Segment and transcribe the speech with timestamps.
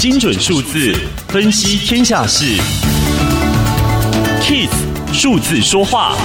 [0.00, 0.94] 精准数字
[1.28, 2.58] 分析天下事
[4.40, 4.70] ，KIS
[5.12, 6.16] 数字说话。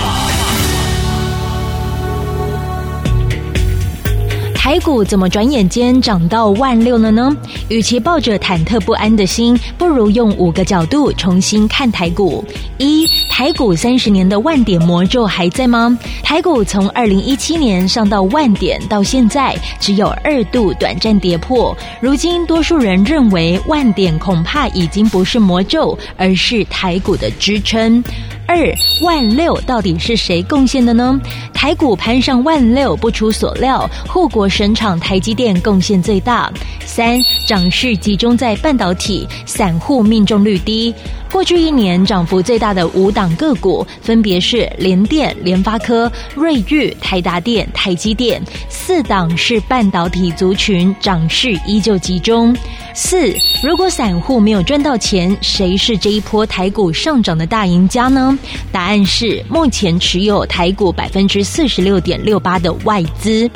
[4.66, 7.30] 台股怎么转眼间涨到万六了呢？
[7.70, 12.44] 与其抱着忐忑不安的心，不如用五个角度重新看台股。
[12.80, 15.96] 一、台股三十年的万点魔咒还在吗？
[16.24, 21.78] 台股从二零一七年上到万点到现在，只有二度短暂跌破。
[22.02, 28.04] 如今，多数人认为万点恐怕已经不是魔咒，而是台股的支撑。
[28.48, 28.58] 二
[29.02, 31.20] 万六到底是谁贡献的呢？
[31.54, 36.52] 台股攀上万六，不出所料，护国神厂台积电贡献最大。
[36.86, 40.94] 三涨势集中在半导体，散户命中率低。
[41.32, 48.42] 过去一年涨幅最大的五档个股，分别是联电、联发科、瑞昱、台达电、台积电。
[48.70, 52.56] 四档是半导体族群，涨势依旧集中。
[52.94, 58.35] 四，如果散户没有赚到钱，谁是这一波台股上涨的大赢家呢？
[58.72, 63.48] 答案是目前持有台股百分之四十六点六八的外资。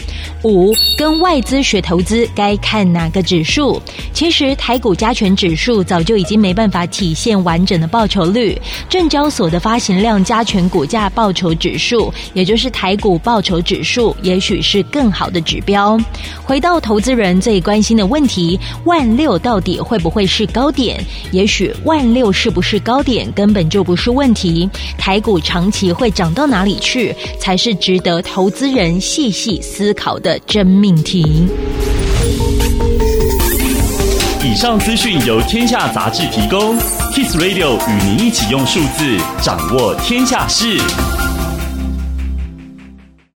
[0.44, 3.82] 五，跟外资学投资该看哪个指数？
[4.14, 8.56] 其实台股加权指数早就已经没办法体现完整的报酬率。
[8.88, 16.00] 证交所的发行量加权股价报酬指数，也就是台股报酬指数，也许是更好的指标。
[16.44, 19.40] 回到投资人最关心的问题：万六。
[19.42, 21.02] 到底会不会是高点？
[21.32, 24.69] 也许万六是不是高点根本就不是问题。
[24.98, 31.48] 台股长期会涨到哪里去，才是值得投资人细细思考的真命题。
[34.42, 36.78] 以上资讯由天下杂志提供
[37.14, 40.80] ，Kiss Radio 与您一起用数字掌握天下事。